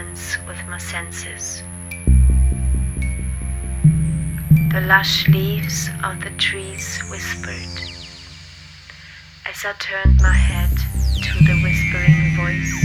[0.00, 1.62] dance with my senses.
[4.72, 7.74] The lush leaves of the trees whispered
[9.46, 10.70] as I turned my head
[11.26, 12.76] to the whispering voice.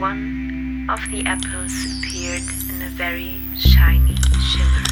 [0.00, 4.16] One of the apples appeared in a very shiny
[4.50, 4.86] shimmer.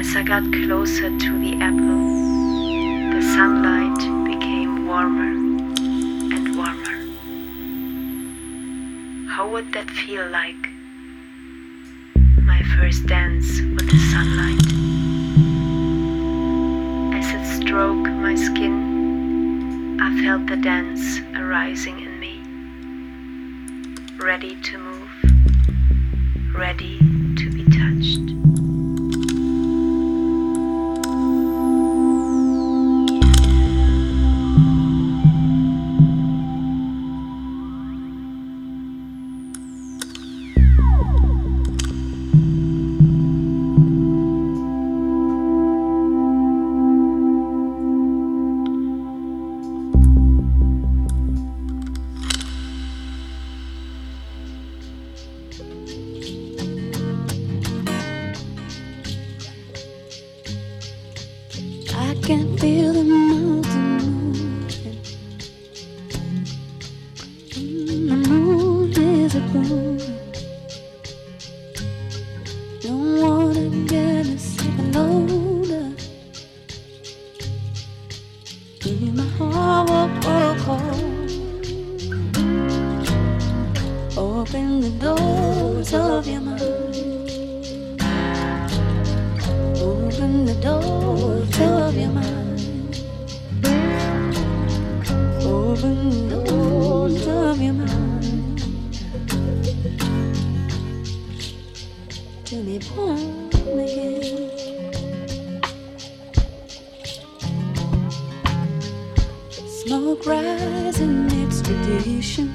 [0.00, 2.04] As I got closer to the apple,
[3.14, 5.35] the sunlight became warmer
[9.56, 10.68] would that feel like?
[12.42, 14.66] My first dance with the sunlight.
[17.18, 22.34] As it stroked my skin, I felt the dance arising in me.
[24.22, 27.05] Ready to move, ready
[84.16, 86.60] Open the doors of your mind.
[89.80, 93.02] Open the doors of your mind.
[95.42, 98.62] Open the doors of your mind.
[102.44, 103.35] To be born
[111.88, 112.45] its tradition.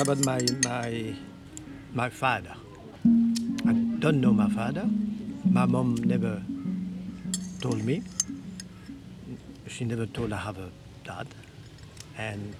[0.00, 1.14] About my my
[1.92, 2.54] my father.
[3.66, 4.88] I don't know my father.
[5.44, 6.42] My mom never
[7.60, 8.02] told me.
[9.66, 10.70] She never told I have a
[11.04, 11.26] dad.
[12.16, 12.54] And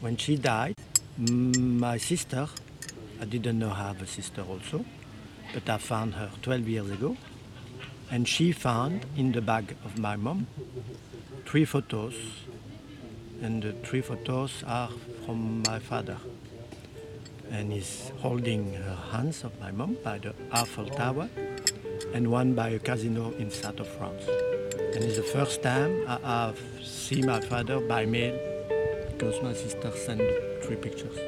[0.00, 0.74] when she died,
[1.18, 2.48] my sister,
[3.20, 4.84] I didn't know I have a sister also,
[5.52, 7.16] but I found her 12 years ago.
[8.10, 10.46] And she found in the bag of my mom
[11.44, 12.14] three photos.
[13.40, 14.90] And the three photos are
[15.24, 16.16] from my father.
[17.50, 21.28] And he's holding her hands of my mom by the Eiffel Tower
[22.12, 24.24] and one by a casino in south of France.
[24.94, 28.38] And it's the first time I have seen my father by mail
[29.10, 30.22] because my sister sent
[30.62, 31.27] three pictures.